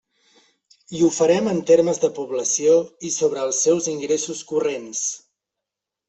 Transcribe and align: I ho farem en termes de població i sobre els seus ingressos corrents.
I 0.99 1.01
ho 1.07 1.09
farem 1.17 1.49
en 1.51 1.59
termes 1.71 1.99
de 2.05 2.09
població 2.15 2.77
i 3.09 3.11
sobre 3.15 3.43
els 3.49 3.59
seus 3.67 3.89
ingressos 3.93 4.41
corrents. 4.53 5.03